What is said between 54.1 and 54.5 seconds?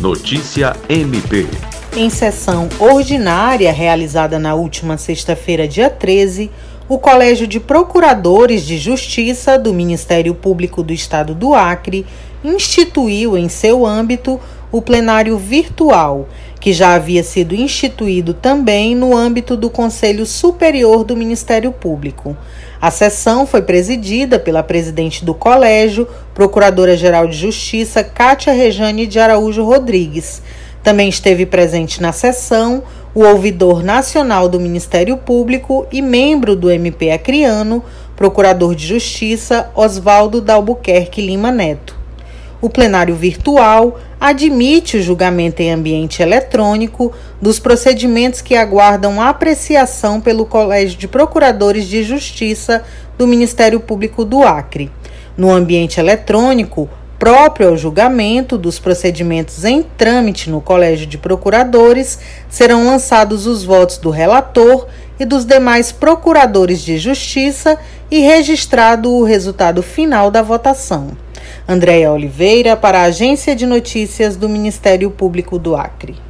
do